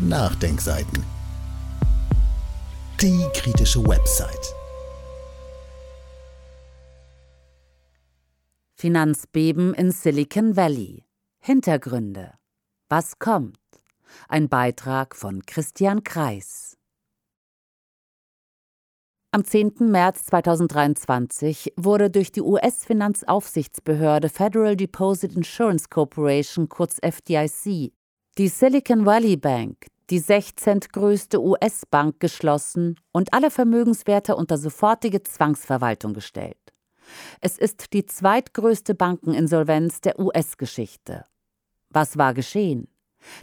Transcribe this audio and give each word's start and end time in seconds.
Nachdenkseiten. 0.00 1.04
Die 3.00 3.24
kritische 3.32 3.80
Website. 3.86 4.52
Finanzbeben 8.74 9.72
in 9.74 9.92
Silicon 9.92 10.56
Valley. 10.56 11.04
Hintergründe. 11.38 12.32
Was 12.88 13.20
kommt? 13.20 13.56
Ein 14.28 14.48
Beitrag 14.48 15.14
von 15.14 15.46
Christian 15.46 16.02
Kreis. 16.02 16.76
Am 19.30 19.44
10. 19.44 19.74
März 19.78 20.24
2023 20.24 21.72
wurde 21.76 22.10
durch 22.10 22.32
die 22.32 22.42
US-Finanzaufsichtsbehörde 22.42 24.28
Federal 24.28 24.76
Deposit 24.76 25.36
Insurance 25.36 25.88
Corporation, 25.88 26.68
kurz 26.68 26.98
FDIC, 27.00 27.92
die 28.36 28.48
Silicon 28.48 29.06
Valley 29.06 29.36
Bank, 29.36 29.86
die 30.10 30.18
16. 30.18 30.80
größte 30.92 31.40
US-Bank, 31.40 32.18
geschlossen 32.18 32.98
und 33.12 33.32
alle 33.32 33.48
Vermögenswerte 33.48 34.34
unter 34.34 34.58
sofortige 34.58 35.22
Zwangsverwaltung 35.22 36.14
gestellt. 36.14 36.58
Es 37.40 37.58
ist 37.58 37.92
die 37.92 38.06
zweitgrößte 38.06 38.96
Bankeninsolvenz 38.96 40.00
der 40.00 40.18
US-Geschichte. 40.18 41.26
Was 41.90 42.18
war 42.18 42.34
geschehen? 42.34 42.88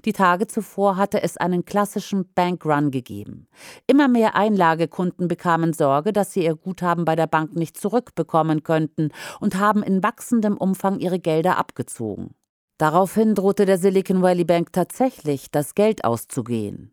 Die 0.03 0.11
Tage 0.11 0.45
zuvor 0.47 0.97
hatte 0.97 1.23
es 1.23 1.37
einen 1.37 1.63
klassischen 1.63 2.29
Bankrun 2.33 2.91
gegeben. 2.91 3.47
Immer 3.87 4.09
mehr 4.09 4.35
Einlagekunden 4.35 5.29
bekamen 5.29 5.71
Sorge, 5.71 6.11
dass 6.11 6.33
sie 6.33 6.43
ihr 6.43 6.55
Guthaben 6.55 7.05
bei 7.05 7.15
der 7.15 7.27
Bank 7.27 7.55
nicht 7.55 7.79
zurückbekommen 7.79 8.63
könnten 8.63 9.11
und 9.39 9.55
haben 9.55 9.83
in 9.83 10.03
wachsendem 10.03 10.57
Umfang 10.57 10.99
ihre 10.99 11.19
Gelder 11.19 11.57
abgezogen. 11.57 12.35
Daraufhin 12.81 13.35
drohte 13.35 13.67
der 13.67 13.77
Silicon 13.77 14.23
Valley 14.23 14.43
Bank 14.43 14.73
tatsächlich, 14.73 15.51
das 15.51 15.75
Geld 15.75 16.03
auszugehen. 16.03 16.91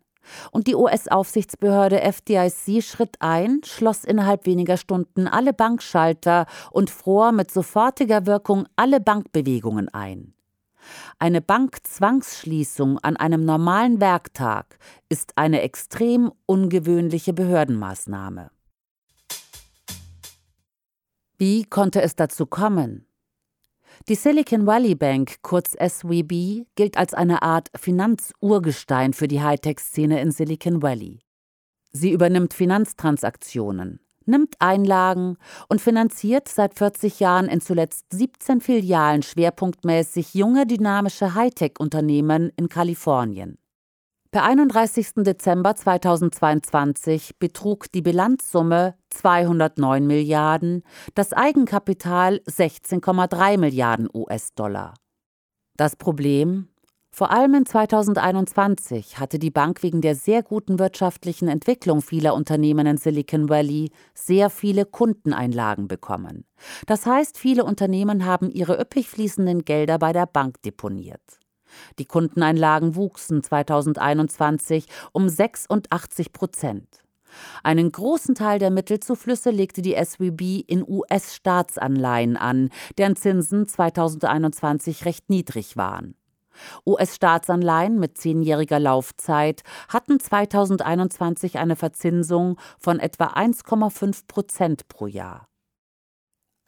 Und 0.51 0.67
die 0.67 0.75
US-Aufsichtsbehörde 0.75 2.03
FDIC 2.03 2.85
schritt 2.85 3.17
ein, 3.21 3.63
schloss 3.65 4.05
innerhalb 4.05 4.45
weniger 4.45 4.77
Stunden 4.77 5.27
alle 5.27 5.55
Bankschalter 5.55 6.45
und 6.73 6.91
fror 6.91 7.33
mit 7.33 7.51
sofortiger 7.51 8.27
Wirkung 8.27 8.67
alle 8.77 9.01
Bankbewegungen 9.01 9.89
ein. 9.89 10.35
Eine 11.19 11.41
Bankzwangsschließung 11.41 12.99
an 12.99 13.17
einem 13.17 13.47
normalen 13.47 13.99
Werktag 13.99 14.79
ist 15.09 15.39
eine 15.39 15.63
extrem 15.63 16.31
ungewöhnliche 16.45 17.33
Behördenmaßnahme. 17.33 18.51
Wie 21.39 21.65
konnte 21.65 22.03
es 22.03 22.15
dazu 22.15 22.45
kommen? 22.45 23.08
Die 24.07 24.15
Silicon 24.15 24.67
Valley 24.67 24.95
Bank, 24.95 25.43
kurz 25.43 25.73
SVB, 25.73 26.67
gilt 26.77 26.97
als 26.97 27.13
eine 27.15 27.43
Art 27.43 27.69
Finanzurgestein 27.75 29.13
für 29.13 29.29
die 29.29 29.43
Hightech-Szene 29.43 30.21
in 30.23 30.31
Silicon 30.31 30.83
Valley. 30.83 31.19
Sie 31.91 32.13
übernimmt 32.13 32.55
Finanztransaktionen, 32.55 34.01
nimmt 34.25 34.55
Einlagen 34.61 35.37
und 35.69 35.81
finanziert 35.81 36.49
seit 36.49 36.79
40 36.79 37.21
Jahren 37.21 37.49
in 37.49 37.61
zuletzt 37.61 38.07
17 38.13 38.61
Filialen 38.61 39.23
schwerpunktmäßig 39.23 40.33
junge 40.33 40.67
dynamische 40.67 41.35
Hightech-Unternehmen 41.35 42.51
in 42.57 42.69
Kalifornien. 42.69 43.59
Per 44.31 44.45
31. 44.45 45.25
Dezember 45.25 45.75
2022 45.75 47.39
betrug 47.39 47.91
die 47.91 48.03
Bilanzsumme 48.03 48.95
209 49.09 50.07
Milliarden, 50.07 50.83
das 51.15 51.33
Eigenkapital 51.33 52.43
16,3 52.47 53.57
Milliarden 53.57 54.07
US-Dollar. 54.13 54.93
Das 55.79 55.97
Problem? 55.97 56.69
Vor 57.11 57.31
allem 57.31 57.55
in 57.55 57.65
2021 57.65 59.19
hatte 59.19 59.39
die 59.39 59.51
Bank 59.51 59.83
wegen 59.83 60.03
der 60.03 60.15
sehr 60.15 60.43
guten 60.43 60.79
wirtschaftlichen 60.79 61.49
Entwicklung 61.49 62.03
vieler 62.03 62.35
Unternehmen 62.35 62.87
in 62.87 62.99
Silicon 62.99 63.49
Valley 63.49 63.93
sehr 64.13 64.51
viele 64.51 64.85
Kundeneinlagen 64.85 65.89
bekommen. 65.89 66.45
Das 66.87 67.07
heißt, 67.07 67.39
viele 67.39 67.65
Unternehmen 67.65 68.27
haben 68.27 68.51
ihre 68.51 68.79
üppig 68.79 69.09
fließenden 69.09 69.65
Gelder 69.65 69.99
bei 69.99 70.13
der 70.13 70.27
Bank 70.27 70.61
deponiert. 70.61 71.41
Die 71.99 72.07
Kundeneinlagen 72.07 72.97
wuchsen 72.97 73.43
2021 73.43 74.87
um 75.13 75.29
86 75.29 76.33
Prozent. 76.33 77.03
Einen 77.63 77.93
großen 77.93 78.35
Teil 78.35 78.59
der 78.59 78.71
Mittelzuflüsse 78.71 79.51
legte 79.51 79.83
die 79.83 79.95
SWB 79.95 80.61
in 80.67 80.83
US-Staatsanleihen 80.87 82.37
an, 82.37 82.71
deren 82.97 83.17
Zinsen 83.17 83.67
2021 83.67 85.05
recht 85.05 85.29
niedrig 85.29 85.77
waren. 85.77 86.15
US-Staatsanleihen 86.87 87.99
mit 87.99 88.19
zehnjähriger 88.19 88.81
Laufzeit 88.81 89.63
hatten 89.89 90.19
2021 90.19 91.59
eine 91.59 91.77
Verzinsung 91.77 92.59
von 92.79 92.99
etwa 92.99 93.27
1,5 93.29 94.27
Prozent 94.27 94.89
pro 94.89 95.07
Jahr. 95.07 95.49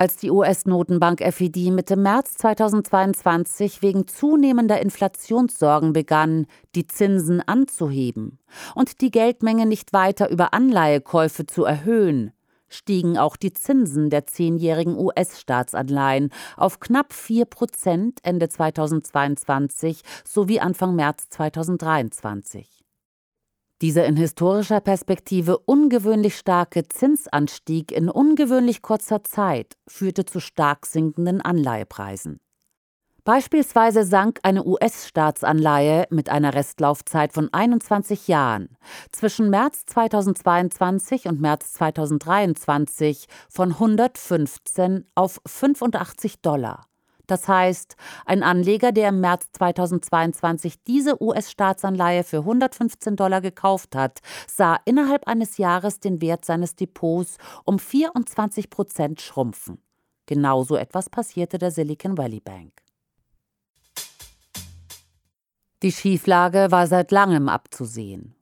Als 0.00 0.16
die 0.16 0.30
US-Notenbank 0.30 1.20
FED 1.20 1.70
Mitte 1.70 1.94
März 1.94 2.32
2022 2.38 3.82
wegen 3.82 4.06
zunehmender 4.06 4.80
Inflationssorgen 4.80 5.92
begann, 5.92 6.46
die 6.74 6.86
Zinsen 6.86 7.42
anzuheben 7.46 8.38
und 8.74 9.02
die 9.02 9.10
Geldmenge 9.10 9.66
nicht 9.66 9.92
weiter 9.92 10.30
über 10.30 10.54
Anleihekäufe 10.54 11.44
zu 11.44 11.64
erhöhen, 11.64 12.32
stiegen 12.70 13.18
auch 13.18 13.36
die 13.36 13.52
Zinsen 13.52 14.08
der 14.08 14.26
zehnjährigen 14.26 14.96
US-Staatsanleihen 14.96 16.30
auf 16.56 16.80
knapp 16.80 17.12
4 17.12 17.44
Prozent 17.44 18.20
Ende 18.22 18.48
2022 18.48 20.00
sowie 20.24 20.60
Anfang 20.60 20.96
März 20.96 21.28
2023. 21.28 22.79
Dieser 23.82 24.04
in 24.04 24.16
historischer 24.16 24.80
Perspektive 24.80 25.56
ungewöhnlich 25.56 26.36
starke 26.36 26.86
Zinsanstieg 26.86 27.92
in 27.92 28.10
ungewöhnlich 28.10 28.82
kurzer 28.82 29.24
Zeit 29.24 29.78
führte 29.88 30.26
zu 30.26 30.38
stark 30.38 30.84
sinkenden 30.84 31.40
Anleihepreisen. 31.40 32.40
Beispielsweise 33.24 34.04
sank 34.04 34.40
eine 34.42 34.64
US-Staatsanleihe 34.64 36.06
mit 36.10 36.28
einer 36.28 36.52
Restlaufzeit 36.52 37.32
von 37.32 37.48
21 37.52 38.28
Jahren 38.28 38.76
zwischen 39.12 39.48
März 39.48 39.86
2022 39.86 41.26
und 41.26 41.40
März 41.40 41.72
2023 41.74 43.26
von 43.48 43.72
115 43.72 45.06
auf 45.14 45.40
85 45.46 46.40
Dollar. 46.40 46.89
Das 47.30 47.46
heißt, 47.46 47.94
ein 48.26 48.42
Anleger, 48.42 48.90
der 48.90 49.10
im 49.10 49.20
März 49.20 49.46
2022 49.52 50.82
diese 50.82 51.22
US-Staatsanleihe 51.22 52.24
für 52.24 52.38
115 52.38 53.14
Dollar 53.14 53.40
gekauft 53.40 53.94
hat, 53.94 54.18
sah 54.48 54.80
innerhalb 54.84 55.28
eines 55.28 55.56
Jahres 55.56 56.00
den 56.00 56.20
Wert 56.20 56.44
seines 56.44 56.74
Depots 56.74 57.36
um 57.64 57.78
24 57.78 58.68
Prozent 58.68 59.20
schrumpfen. 59.20 59.80
Genauso 60.26 60.74
etwas 60.74 61.08
passierte 61.08 61.58
der 61.58 61.70
Silicon 61.70 62.18
Valley 62.18 62.40
Bank. 62.40 62.72
Die 65.84 65.92
Schieflage 65.92 66.66
war 66.70 66.88
seit 66.88 67.12
langem 67.12 67.48
abzusehen. 67.48 68.34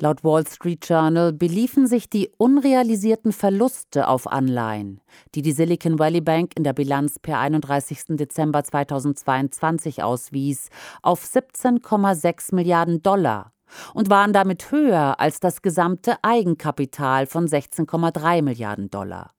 Laut 0.00 0.22
Wall 0.22 0.46
Street 0.46 0.88
Journal 0.88 1.32
beliefen 1.32 1.88
sich 1.88 2.08
die 2.08 2.30
unrealisierten 2.38 3.32
Verluste 3.32 4.06
auf 4.06 4.28
Anleihen, 4.28 5.00
die 5.34 5.42
die 5.42 5.50
Silicon 5.50 5.98
Valley 5.98 6.20
Bank 6.20 6.52
in 6.56 6.62
der 6.62 6.72
Bilanz 6.72 7.18
per 7.18 7.40
31. 7.40 8.04
Dezember 8.10 8.62
2022 8.62 10.04
auswies, 10.04 10.68
auf 11.02 11.24
17,6 11.24 12.54
Milliarden 12.54 13.02
Dollar 13.02 13.52
und 13.92 14.08
waren 14.08 14.32
damit 14.32 14.70
höher 14.70 15.18
als 15.18 15.40
das 15.40 15.62
gesamte 15.62 16.14
Eigenkapital 16.22 17.26
von 17.26 17.48
16,3 17.48 18.42
Milliarden 18.42 18.90
Dollar. 18.90 19.32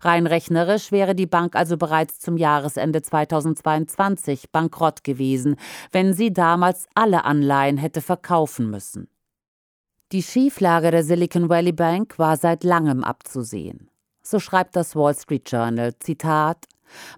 Rein 0.00 0.26
rechnerisch 0.26 0.92
wäre 0.92 1.14
die 1.14 1.26
Bank 1.26 1.54
also 1.54 1.76
bereits 1.76 2.18
zum 2.20 2.38
Jahresende 2.38 3.02
2022 3.02 4.50
bankrott 4.50 5.04
gewesen, 5.04 5.56
wenn 5.92 6.14
sie 6.14 6.32
damals 6.32 6.86
alle 6.94 7.26
Anleihen 7.26 7.76
hätte 7.76 8.00
verkaufen 8.00 8.70
müssen. 8.70 9.10
Die 10.12 10.24
Schieflage 10.24 10.90
der 10.90 11.04
Silicon 11.04 11.48
Valley 11.48 11.70
Bank 11.70 12.18
war 12.18 12.36
seit 12.36 12.64
langem 12.64 13.04
abzusehen. 13.04 13.90
So 14.24 14.40
schreibt 14.40 14.74
das 14.74 14.96
Wall 14.96 15.14
Street 15.14 15.48
Journal, 15.48 15.94
Zitat, 16.00 16.66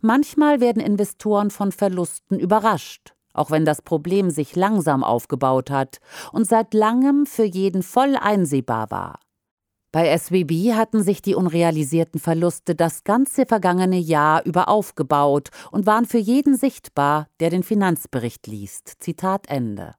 Manchmal 0.03 0.61
werden 0.61 0.83
Investoren 0.83 1.50
von 1.50 1.73
Verlusten 1.73 2.39
überrascht, 2.39 3.15
auch 3.33 3.50
wenn 3.50 3.65
das 3.65 3.81
Problem 3.81 4.29
sich 4.29 4.56
langsam 4.56 5.05
aufgebaut 5.05 5.71
hat 5.71 6.00
und 6.33 6.47
seit 6.47 6.75
langem 6.75 7.25
für 7.25 7.44
jeden 7.44 7.83
voll 7.83 8.15
einsehbar 8.15 8.91
war. 8.91 9.21
Bei 9.91 10.15
SWB 10.15 10.75
hatten 10.75 11.03
sich 11.03 11.23
die 11.23 11.35
unrealisierten 11.35 12.21
Verluste 12.21 12.75
das 12.75 13.05
ganze 13.05 13.47
vergangene 13.47 13.99
Jahr 13.99 14.44
über 14.44 14.69
aufgebaut 14.69 15.49
und 15.71 15.87
waren 15.87 16.05
für 16.05 16.19
jeden 16.19 16.59
sichtbar, 16.59 17.29
der 17.41 17.49
den 17.49 17.62
Finanzbericht 17.62 18.47
liest. 18.47 18.97
Zitat 19.00 19.49
Ende. 19.49 19.94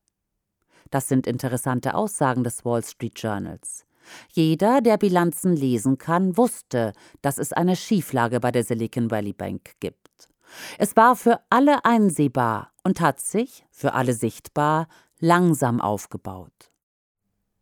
Das 0.94 1.08
sind 1.08 1.26
interessante 1.26 1.96
Aussagen 1.96 2.44
des 2.44 2.66
Wall 2.66 2.84
Street 2.84 3.20
Journals. 3.20 3.88
Jeder, 4.32 4.80
der 4.80 4.98
Bilanzen 4.98 5.56
lesen 5.56 5.98
kann, 5.98 6.38
wusste, 6.38 6.94
dass 7.24 7.40
es 7.40 7.52
eine 7.52 7.76
Schieflage 7.76 8.40
bei 8.40 8.52
der 8.52 8.64
Silicon 8.64 9.10
Valley 9.10 9.34
Bank 9.34 9.72
gibt. 9.80 10.30
Es 10.78 10.96
war 10.96 11.16
für 11.16 11.40
alle 11.50 11.84
einsehbar 11.84 12.70
und 12.84 13.02
hat 13.02 13.20
sich, 13.20 13.66
für 13.72 13.96
alle 13.96 14.14
sichtbar, 14.14 14.88
langsam 15.20 15.82
aufgebaut. 15.82 16.70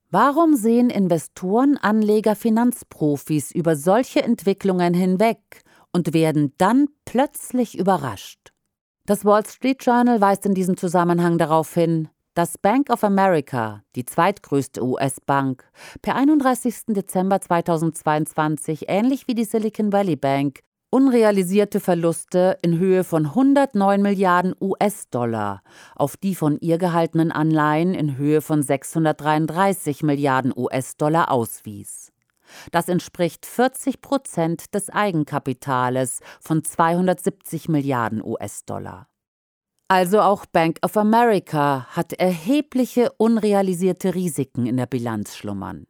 Warum 0.09 0.57
sehen 0.57 0.89
Investoren, 0.89 1.77
Anleger, 1.77 2.35
Finanzprofis 2.35 3.53
über 3.53 3.77
solche 3.77 4.23
Entwicklungen 4.23 4.93
hinweg 4.93 5.63
und 5.93 6.13
werden 6.13 6.53
dann 6.57 6.89
plötzlich 7.05 7.77
überrascht? 7.77 8.51
Das 9.05 9.23
Wall 9.23 9.45
Street 9.45 9.85
Journal 9.85 10.19
weist 10.19 10.45
in 10.45 10.53
diesem 10.53 10.75
Zusammenhang 10.75 11.37
darauf 11.37 11.73
hin, 11.73 12.09
dass 12.33 12.57
Bank 12.57 12.89
of 12.89 13.03
America, 13.03 13.83
die 13.95 14.05
zweitgrößte 14.05 14.83
US-Bank, 14.83 15.63
per 16.01 16.15
31. 16.15 16.87
Dezember 16.87 17.41
2022 17.41 18.85
ähnlich 18.87 19.27
wie 19.27 19.35
die 19.35 19.45
Silicon 19.45 19.91
Valley 19.91 20.15
Bank 20.15 20.61
unrealisierte 20.91 21.79
Verluste 21.79 22.57
in 22.61 22.77
Höhe 22.77 23.05
von 23.05 23.27
109 23.27 24.01
Milliarden 24.01 24.53
US-Dollar 24.59 25.63
auf 25.95 26.17
die 26.17 26.35
von 26.35 26.57
ihr 26.59 26.77
gehaltenen 26.77 27.31
Anleihen 27.31 27.93
in 27.93 28.17
Höhe 28.17 28.41
von 28.41 28.61
633 28.61 30.03
Milliarden 30.03 30.53
US-Dollar 30.55 31.31
auswies. 31.31 32.11
Das 32.71 32.89
entspricht 32.89 33.45
40 33.45 34.01
Prozent 34.01 34.75
des 34.75 34.89
Eigenkapitales 34.89 36.19
von 36.41 36.63
270 36.63 37.69
Milliarden 37.69 38.21
US-Dollar. 38.21 39.07
Also 39.91 40.21
auch 40.21 40.45
Bank 40.45 40.77
of 40.85 40.95
America 40.95 41.85
hat 41.89 42.13
erhebliche 42.13 43.11
unrealisierte 43.17 44.15
Risiken 44.15 44.65
in 44.65 44.77
der 44.77 44.85
Bilanz 44.85 45.35
schlummern. 45.35 45.85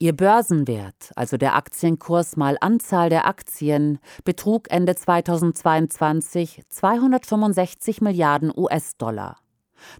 Ihr 0.00 0.12
Börsenwert, 0.12 1.12
also 1.14 1.36
der 1.36 1.54
Aktienkurs 1.54 2.36
mal 2.36 2.56
Anzahl 2.60 3.10
der 3.10 3.28
Aktien, 3.28 4.00
betrug 4.24 4.72
Ende 4.72 4.96
2022 4.96 6.62
265 6.68 8.00
Milliarden 8.00 8.52
US-Dollar. 8.56 9.38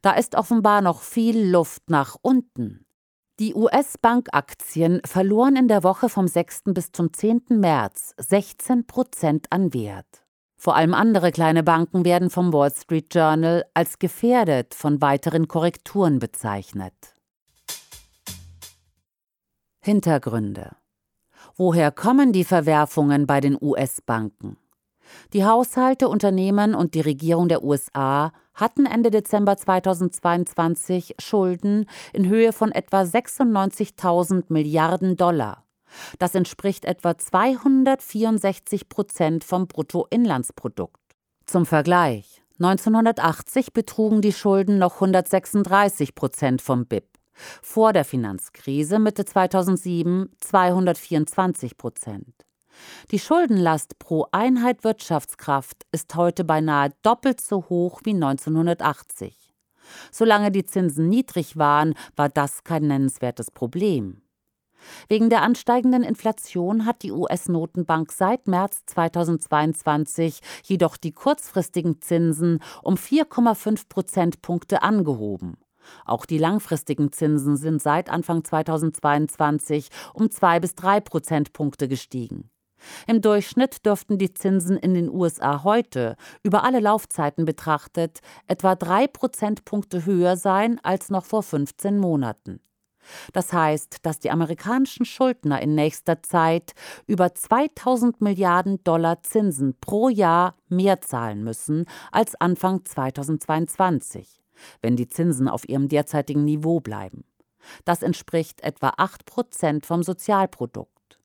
Da 0.02 0.14
ist 0.14 0.34
offenbar 0.34 0.80
noch 0.80 1.00
viel 1.00 1.48
Luft 1.48 1.90
nach 1.90 2.16
unten. 2.22 2.84
Die 3.38 3.54
US-Bankaktien 3.54 5.00
verloren 5.04 5.54
in 5.54 5.68
der 5.68 5.84
Woche 5.84 6.08
vom 6.08 6.26
6. 6.26 6.62
bis 6.75 6.90
zum 6.90 7.12
10. 7.12 7.42
März 7.50 8.14
16 8.18 8.88
Prozent 8.88 9.46
an 9.50 9.72
Wert. 9.72 10.21
Vor 10.62 10.76
allem 10.76 10.94
andere 10.94 11.32
kleine 11.32 11.64
Banken 11.64 12.05
werden 12.05 12.31
vom 12.31 12.53
Wall 12.53 12.70
Street 12.70 13.12
Journal 13.12 13.64
als 13.75 13.99
gefährdet 13.99 14.75
von 14.75 15.00
weiteren 15.00 15.49
Korrekturen 15.49 16.20
bezeichnet. 16.20 16.94
Hintergründe. 19.81 20.76
Woher 21.56 21.91
kommen 21.91 22.32
die 22.32 22.44
Verwerfungen 22.44 23.26
bei 23.26 23.41
den 23.41 23.59
US-Banken? 23.61 24.56
Die 25.32 25.44
Haushalte, 25.44 26.09
Unternehmen 26.09 26.76
und 26.76 26.94
die 26.94 27.00
Regierung 27.00 27.49
der 27.49 27.64
USA 27.64 28.32
hatten 28.55 28.87
Ende 28.87 29.11
Dezember 29.11 29.56
2022 29.56 31.17
Schulden 31.19 31.87
in 32.12 32.29
Höhe 32.29 32.53
von 32.53 32.70
etwa 32.70 33.00
96.000 33.00 34.44
Milliarden 34.50 35.17
Dollar. 35.17 35.64
Das 36.18 36.34
entspricht 36.34 36.84
etwa 36.84 37.16
264 37.16 38.88
Prozent 38.88 39.44
vom 39.44 39.66
Bruttoinlandsprodukt. 39.66 41.00
Zum 41.46 41.66
Vergleich: 41.66 42.42
1980 42.58 43.72
betrugen 43.72 44.22
die 44.22 44.32
Schulden 44.32 44.78
noch 44.78 44.94
136 44.94 46.14
Prozent 46.14 46.62
vom 46.62 46.86
BIP 46.86 47.06
vor 47.62 47.92
der 47.92 48.04
Finanzkrise 48.04 48.98
Mitte 48.98 49.24
2007 49.24 50.30
224 50.40 51.76
Prozent. 51.76 52.46
Die 53.10 53.18
Schuldenlast 53.18 53.98
pro 53.98 54.26
Einheit 54.32 54.84
Wirtschaftskraft 54.84 55.86
ist 55.92 56.14
heute 56.14 56.44
beinahe 56.44 56.92
doppelt 57.02 57.40
so 57.40 57.68
hoch 57.68 58.00
wie 58.04 58.14
1980. 58.14 59.36
Solange 60.10 60.50
die 60.50 60.64
Zinsen 60.64 61.08
niedrig 61.08 61.56
waren, 61.56 61.94
war 62.16 62.28
das 62.28 62.64
kein 62.64 62.86
nennenswertes 62.86 63.50
Problem. 63.50 64.21
Wegen 65.08 65.31
der 65.31 65.43
ansteigenden 65.43 66.02
Inflation 66.02 66.87
hat 66.87 67.02
die 67.02 67.12
US-Notenbank 67.12 68.12
seit 68.12 68.46
März 68.46 68.82
2022 68.87 70.40
jedoch 70.64 70.96
die 70.96 71.12
kurzfristigen 71.12 72.00
Zinsen 72.00 72.61
um 72.82 72.94
4,5 72.94 73.88
Prozentpunkte 73.88 74.82
angehoben. 74.82 75.56
Auch 76.05 76.26
die 76.26 76.38
langfristigen 76.38 77.12
Zinsen 77.12 77.56
sind 77.56 77.82
seit 77.82 78.11
Anfang 78.11 78.44
2022 78.44 79.88
um 80.14 80.31
zwei 80.31 80.61
bis 80.61 80.75
drei 80.75 81.00
Prozentpunkte 81.00 81.88
gestiegen. 81.88 82.50
Im 83.06 83.20
Durchschnitt 83.20 83.87
dürften 83.87 84.19
die 84.19 84.35
Zinsen 84.35 84.76
in 84.76 84.94
den 84.94 85.08
USA 85.08 85.62
heute, 85.62 86.17
über 86.43 86.64
alle 86.64 86.81
Laufzeiten 86.81 87.44
betrachtet, 87.44 88.20
etwa 88.46 88.75
drei 88.75 89.06
Prozentpunkte 89.06 90.05
höher 90.05 90.37
sein 90.37 90.81
als 90.82 91.08
noch 91.08 91.25
vor 91.25 91.43
15 91.43 91.99
Monaten. 91.99 92.61
Das 93.32 93.52
heißt, 93.52 93.99
dass 94.02 94.19
die 94.19 94.31
amerikanischen 94.31 95.04
Schuldner 95.04 95.60
in 95.60 95.75
nächster 95.75 96.22
Zeit 96.22 96.72
über 97.06 97.34
2000 97.34 98.20
Milliarden 98.20 98.82
Dollar 98.84 99.22
Zinsen 99.22 99.75
pro 99.81 100.08
Jahr 100.08 100.56
mehr 100.69 101.00
zahlen 101.00 101.43
müssen 101.44 101.87
als 102.10 102.34
Anfang 102.40 102.84
2022 102.84 104.43
wenn 104.81 104.96
die 104.96 105.08
Zinsen 105.08 105.49
auf 105.49 105.69
ihrem 105.69 105.88
derzeitigen 105.88 106.44
Niveau 106.44 106.81
bleiben. 106.81 107.25
Das 107.84 108.02
entspricht 108.02 108.62
etwa 108.62 108.93
8 108.96 109.25
Prozent 109.25 109.87
vom 109.87 110.02
Sozialprodukt. 110.02 111.20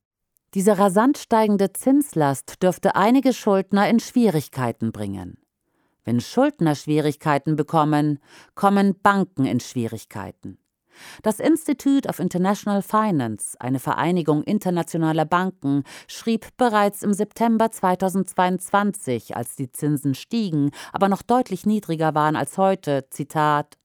Diese 0.54 0.78
rasant 0.78 1.18
steigende 1.18 1.72
Zinslast 1.72 2.62
dürfte 2.62 2.94
einige 2.94 3.32
Schuldner 3.32 3.88
in 3.88 4.00
Schwierigkeiten 4.00 4.92
bringen. 4.92 5.38
Wenn 6.04 6.20
Schuldner 6.20 6.74
Schwierigkeiten 6.74 7.54
bekommen, 7.56 8.18
kommen 8.54 8.98
Banken 9.02 9.44
in 9.44 9.60
Schwierigkeiten. 9.60 10.58
Das 11.22 11.40
Institute 11.40 12.08
of 12.08 12.18
International 12.18 12.82
Finance, 12.82 13.56
eine 13.60 13.78
Vereinigung 13.78 14.42
internationaler 14.42 15.24
Banken, 15.24 15.84
schrieb 16.06 16.46
bereits 16.56 17.02
im 17.02 17.12
September 17.12 17.70
2022, 17.70 19.36
als 19.36 19.56
die 19.56 19.70
Zinsen 19.70 20.14
stiegen, 20.14 20.70
aber 20.92 21.08
noch 21.08 21.22
deutlich 21.22 21.66
niedriger 21.66 22.14
waren 22.14 22.36
als 22.36 22.58
heute, 22.58 23.06
Zitat, 23.10 23.76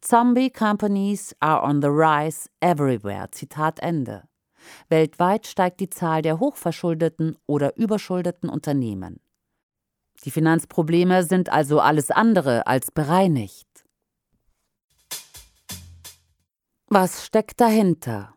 Zombie 0.00 0.50
companies 0.50 1.34
are 1.40 1.62
on 1.62 1.82
the 1.82 1.88
rise 1.88 2.48
everywhere. 2.60 3.30
Zitat 3.30 3.80
Ende. 3.80 4.22
Weltweit 4.88 5.46
steigt 5.46 5.80
die 5.80 5.90
Zahl 5.90 6.22
der 6.22 6.40
hochverschuldeten 6.40 7.36
oder 7.46 7.76
überschuldeten 7.76 8.48
Unternehmen. 8.48 9.20
Die 10.24 10.30
Finanzprobleme 10.30 11.22
sind 11.22 11.50
also 11.50 11.80
alles 11.80 12.10
andere 12.10 12.66
als 12.66 12.90
bereinigt. 12.90 13.87
Was 16.90 17.26
steckt 17.26 17.60
dahinter? 17.60 18.34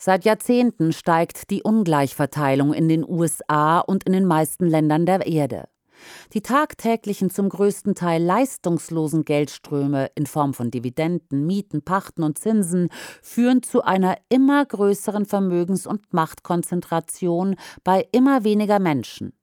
Seit 0.00 0.24
Jahrzehnten 0.24 0.92
steigt 0.92 1.48
die 1.50 1.62
Ungleichverteilung 1.62 2.74
in 2.74 2.88
den 2.88 3.08
USA 3.08 3.78
und 3.78 4.02
in 4.02 4.12
den 4.14 4.24
meisten 4.24 4.66
Ländern 4.66 5.06
der 5.06 5.24
Erde. 5.28 5.68
Die 6.32 6.40
tagtäglichen 6.40 7.30
zum 7.30 7.48
größten 7.48 7.94
Teil 7.94 8.20
leistungslosen 8.20 9.24
Geldströme 9.24 10.10
in 10.16 10.26
Form 10.26 10.54
von 10.54 10.72
Dividenden, 10.72 11.46
Mieten, 11.46 11.84
Pachten 11.84 12.24
und 12.24 12.36
Zinsen 12.36 12.88
führen 13.22 13.62
zu 13.62 13.84
einer 13.84 14.18
immer 14.28 14.66
größeren 14.66 15.24
Vermögens- 15.24 15.86
und 15.86 16.12
Machtkonzentration 16.12 17.54
bei 17.84 18.08
immer 18.10 18.42
weniger 18.42 18.80
Menschen. 18.80 19.37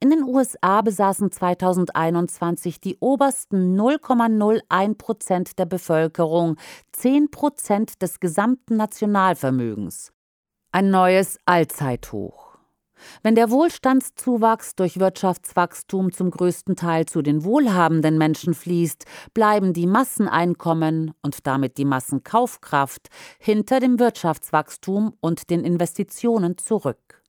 In 0.00 0.10
den 0.10 0.22
USA 0.24 0.82
besaßen 0.82 1.30
2021 1.30 2.80
die 2.80 2.96
obersten 3.00 3.78
0,01 3.78 4.96
Prozent 4.96 5.58
der 5.58 5.66
Bevölkerung 5.66 6.56
10 6.92 7.30
Prozent 7.30 8.02
des 8.02 8.20
gesamten 8.20 8.76
Nationalvermögens. 8.76 10.12
Ein 10.72 10.90
neues 10.90 11.38
Allzeithoch. 11.46 12.44
Wenn 13.22 13.34
der 13.34 13.50
Wohlstandszuwachs 13.50 14.76
durch 14.76 14.98
Wirtschaftswachstum 14.98 16.12
zum 16.12 16.30
größten 16.30 16.76
Teil 16.76 17.06
zu 17.06 17.22
den 17.22 17.44
wohlhabenden 17.44 18.18
Menschen 18.18 18.54
fließt, 18.54 19.04
bleiben 19.34 19.72
die 19.72 19.86
Masseneinkommen 19.86 21.12
und 21.22 21.46
damit 21.46 21.78
die 21.78 21.84
Massenkaufkraft 21.84 23.08
hinter 23.38 23.80
dem 23.80 23.98
Wirtschaftswachstum 23.98 25.14
und 25.20 25.50
den 25.50 25.64
Investitionen 25.64 26.58
zurück. 26.58 27.23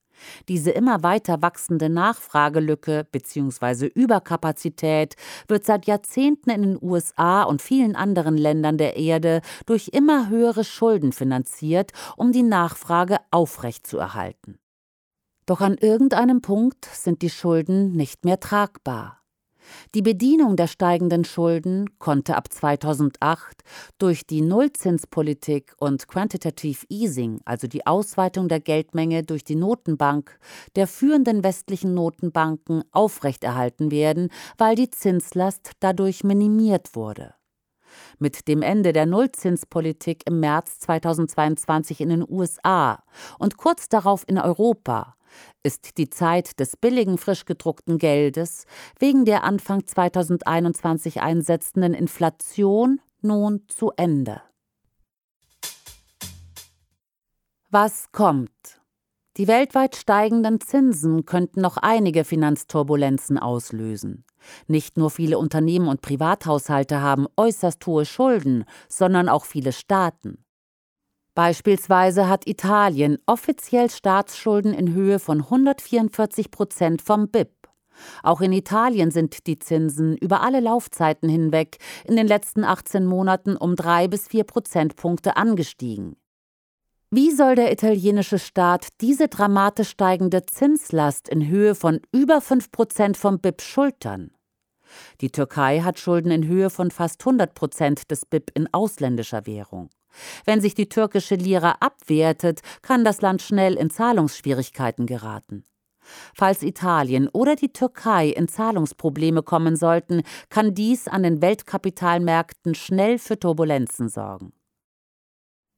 Diese 0.48 0.72
immer 0.72 1.04
weiter 1.04 1.42
wachsende 1.42 1.90
Nachfragelücke 1.90 3.06
bzw. 3.12 3.88
Überkapazität 3.88 5.16
wird 5.48 5.66
seit 5.66 5.86
Jahrzehnten 5.86 6.50
in 6.50 6.62
den 6.62 6.80
USA 6.82 7.44
und 7.44 7.62
vielen 7.62 7.96
anderen 7.96 8.38
Ländern 8.38 8.78
der 8.78 8.98
Erde 8.98 9.42
durch 9.66 9.90
immer 9.90 10.30
höhere 10.30 10.64
Schulden 10.64 11.12
finanziert, 11.12 11.92
um 12.18 12.32
die 12.32 12.44
Nachfrage 12.44 13.18
aufrechtzuerhalten. 13.32 14.60
Doch 15.46 15.62
an 15.62 15.78
irgendeinem 15.78 16.42
Punkt 16.42 16.86
sind 16.86 17.22
die 17.22 17.30
Schulden 17.30 17.92
nicht 17.92 18.26
mehr 18.26 18.40
tragbar. 18.40 19.25
Die 19.94 20.02
Bedienung 20.02 20.56
der 20.56 20.68
steigenden 20.68 21.26
Schulden 21.26 21.98
konnte 22.00 22.36
ab 22.36 22.52
2008 22.52 23.64
durch 23.98 24.26
die 24.26 24.42
Nullzinspolitik 24.42 25.74
und 25.78 26.08
Quantitative 26.08 26.86
Easing, 26.90 27.40
also 27.46 27.68
die 27.68 27.86
Ausweitung 27.88 28.48
der 28.48 28.60
Geldmenge 28.60 29.24
durch 29.24 29.44
die 29.44 29.56
Notenbank, 29.56 30.38
der 30.76 30.88
führenden 30.88 31.44
westlichen 31.44 31.94
Notenbanken 31.94 32.84
aufrechterhalten 32.92 33.92
werden, 33.92 34.30
weil 34.58 34.76
die 34.76 34.90
Zinslast 34.90 35.72
dadurch 35.80 36.24
minimiert 36.24 36.96
wurde. 36.96 37.34
Mit 38.20 38.48
dem 38.48 38.62
Ende 38.62 38.94
der 38.94 39.06
Nullzinspolitik 39.06 40.24
im 40.28 40.40
März 40.40 40.80
2022 40.80 42.02
in 42.02 42.10
den 42.10 42.26
USA 42.28 43.04
und 43.40 43.58
kurz 43.58 43.90
darauf 43.90 44.24
in 44.28 44.38
Europa 44.38 45.16
ist 45.64 45.98
die 45.98 46.10
Zeit 46.10 46.60
des 46.60 46.78
billigen 46.78 47.18
frisch 47.18 47.46
gedruckten 47.46 47.98
Geldes 47.98 48.66
wegen 49.00 49.26
der 49.26 49.44
Anfang 49.44 49.86
2021 49.86 51.22
einsetzenden 51.22 51.94
Inflation 51.94 53.02
nun 53.22 53.64
zu 53.68 53.92
Ende. 53.98 54.42
Was 57.70 58.12
kommt? 58.12 58.82
Die 59.38 59.50
weltweit 59.50 59.98
steigenden 59.98 60.62
Zinsen 60.62 61.26
könnten 61.26 61.60
noch 61.60 61.76
einige 61.76 62.24
Finanzturbulenzen 62.24 63.38
auslösen. 63.38 64.24
Nicht 64.68 64.98
nur 64.98 65.10
viele 65.10 65.38
Unternehmen 65.38 65.88
und 65.88 66.02
Privathaushalte 66.02 67.02
haben 67.02 67.28
äußerst 67.38 67.86
hohe 67.86 68.06
Schulden, 68.06 68.66
sondern 68.88 69.30
auch 69.30 69.46
viele 69.46 69.72
Staaten. 69.72 70.44
Beispielsweise 71.36 72.30
hat 72.30 72.48
Italien 72.48 73.18
offiziell 73.26 73.90
Staatsschulden 73.90 74.74
in 74.74 74.94
Höhe 74.94 75.20
von 75.20 75.42
144 75.42 76.50
Prozent 76.50 77.02
vom 77.02 77.30
BIP. 77.30 77.52
Auch 78.24 78.42
in 78.42 78.54
Italien 78.54 79.12
sind 79.12 79.48
die 79.48 79.60
Zinsen 79.60 80.18
über 80.18 80.42
alle 80.42 80.60
Laufzeiten 80.60 81.30
hinweg 81.30 81.78
in 82.06 82.16
den 82.16 82.28
letzten 82.28 82.64
18 82.64 83.06
Monaten 83.06 83.58
um 83.58 83.76
drei 83.76 84.08
bis 84.08 84.28
vier 84.28 84.44
Prozentpunkte 84.44 85.38
angestiegen. 85.38 86.16
Wie 87.18 87.32
soll 87.32 87.56
der 87.56 87.72
italienische 87.72 88.38
Staat 88.38 88.90
diese 89.00 89.30
dramatisch 89.30 89.88
steigende 89.88 90.46
Zinslast 90.46 91.30
in 91.30 91.48
Höhe 91.48 91.74
von 91.74 92.02
über 92.12 92.42
5 92.42 92.74
Prozent 92.74 93.16
vom 93.16 93.40
BIP 93.40 93.62
schultern? 93.62 94.32
Die 95.22 95.30
Türkei 95.30 95.80
hat 95.80 95.98
Schulden 95.98 96.30
in 96.30 96.46
Höhe 96.46 96.70
von 96.70 96.92
fast 96.92 97.22
100 97.22 97.54
Prozent 97.54 98.12
des 98.12 98.26
BIP 98.26 98.52
in 98.54 98.68
ausländischer 98.74 99.46
Währung. 99.46 99.92
Wenn 100.44 100.60
sich 100.60 100.76
die 100.76 100.90
türkische 100.90 101.36
Lira 101.36 101.78
abwertet, 101.80 102.60
kann 102.82 103.06
das 103.06 103.22
Land 103.22 103.42
schnell 103.42 103.76
in 103.76 103.90
Zahlungsschwierigkeiten 103.90 105.06
geraten. 105.06 105.64
Falls 106.36 106.64
Italien 106.64 107.30
oder 107.30 107.56
die 107.56 107.72
Türkei 107.72 108.28
in 108.28 108.50
Zahlungsprobleme 108.50 109.42
kommen 109.42 109.78
sollten, 109.78 110.24
kann 110.50 110.74
dies 110.74 111.08
an 111.08 111.24
den 111.24 111.42
Weltkapitalmärkten 111.42 112.76
schnell 112.76 113.20
für 113.20 113.40
Turbulenzen 113.40 114.10
sorgen. 114.10 114.52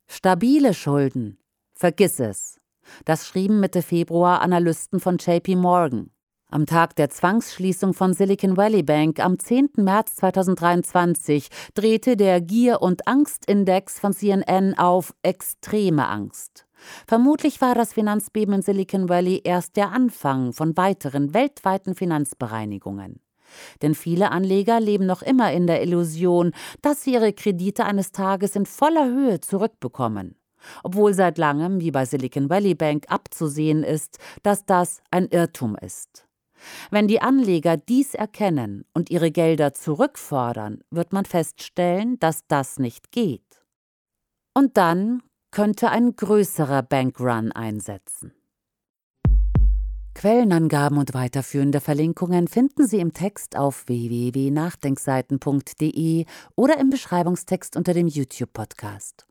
Stabile 0.09 0.73
Schulden. 0.73 1.37
Vergiss 1.75 2.19
es. 2.19 2.59
Das 3.03 3.27
schrieben 3.27 3.59
Mitte 3.59 3.81
Februar 3.81 4.41
Analysten 4.41 5.01
von 5.01 5.17
JP 5.17 5.57
Morgan. 5.57 6.11
Am 6.49 6.65
Tag 6.65 6.95
der 6.95 7.09
Zwangsschließung 7.09 7.93
von 7.93 8.13
Silicon 8.13 8.55
Valley 8.55 8.83
Bank 8.83 9.19
am 9.19 9.37
10. 9.37 9.69
März 9.75 10.15
2023 10.15 11.49
drehte 11.73 12.15
der 12.15 12.39
Gier- 12.39 12.81
und 12.81 13.05
Angstindex 13.05 13.99
von 13.99 14.13
CNN 14.13 14.77
auf 14.77 15.13
extreme 15.23 16.07
Angst. 16.07 16.65
Vermutlich 17.05 17.59
war 17.59 17.75
das 17.75 17.93
Finanzbeben 17.93 18.55
in 18.55 18.61
Silicon 18.61 19.09
Valley 19.09 19.41
erst 19.43 19.75
der 19.75 19.91
Anfang 19.91 20.53
von 20.53 20.77
weiteren 20.77 21.33
weltweiten 21.33 21.95
Finanzbereinigungen. 21.95 23.19
Denn 23.81 23.95
viele 23.95 24.31
Anleger 24.31 24.79
leben 24.79 25.05
noch 25.05 25.21
immer 25.21 25.51
in 25.51 25.67
der 25.67 25.81
Illusion, 25.81 26.51
dass 26.81 27.03
sie 27.03 27.13
ihre 27.13 27.33
Kredite 27.33 27.85
eines 27.85 28.11
Tages 28.11 28.55
in 28.55 28.65
voller 28.65 29.05
Höhe 29.05 29.39
zurückbekommen. 29.39 30.35
Obwohl 30.83 31.13
seit 31.13 31.37
langem, 31.37 31.79
wie 31.81 31.91
bei 31.91 32.05
Silicon 32.05 32.49
Valley 32.49 32.75
Bank, 32.75 33.05
abzusehen 33.09 33.83
ist, 33.83 34.17
dass 34.43 34.65
das 34.65 35.01
ein 35.11 35.27
Irrtum 35.27 35.75
ist. 35.75 36.27
Wenn 36.89 37.07
die 37.07 37.21
Anleger 37.21 37.77
dies 37.77 38.15
erkennen 38.15 38.83
und 38.93 39.09
ihre 39.09 39.31
Gelder 39.31 39.73
zurückfordern, 39.73 40.81
wird 40.89 41.13
man 41.13 41.25
feststellen, 41.25 42.17
dass 42.19 42.47
das 42.47 42.79
nicht 42.79 43.11
geht. 43.11 43.63
Und 44.53 44.77
dann 44.77 45.21
könnte 45.51 45.89
ein 45.89 46.15
größerer 46.15 46.81
Bankrun 46.81 47.51
einsetzen. 47.51 48.33
Quellenangaben 50.17 50.97
und 50.97 51.13
weiterführende 51.13 51.79
Verlinkungen 51.79 52.47
finden 52.47 52.87
Sie 52.87 52.97
im 52.97 53.13
Text 53.13 53.55
auf 53.55 53.87
www.nachdenkseiten.de 53.87 56.25
oder 56.55 56.79
im 56.79 56.89
Beschreibungstext 56.89 57.77
unter 57.77 57.93
dem 57.93 58.07
YouTube-Podcast. 58.07 59.27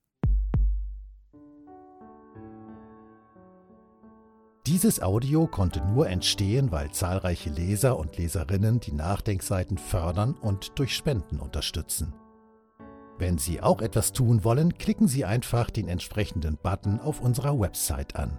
Dieses 4.68 5.02
Audio 5.02 5.48
konnte 5.48 5.84
nur 5.84 6.08
entstehen, 6.08 6.70
weil 6.70 6.92
zahlreiche 6.92 7.50
Leser 7.50 7.98
und 7.98 8.16
Leserinnen 8.16 8.78
die 8.78 8.92
Nachdenkseiten 8.92 9.78
fördern 9.78 10.36
und 10.40 10.78
durch 10.78 10.94
Spenden 10.94 11.40
unterstützen. 11.40 12.14
Wenn 13.18 13.38
Sie 13.38 13.60
auch 13.60 13.80
etwas 13.80 14.12
tun 14.12 14.44
wollen, 14.44 14.78
klicken 14.78 15.08
Sie 15.08 15.24
einfach 15.24 15.68
den 15.68 15.88
entsprechenden 15.88 16.56
Button 16.62 17.00
auf 17.00 17.20
unserer 17.20 17.58
Website 17.58 18.14
an. 18.14 18.38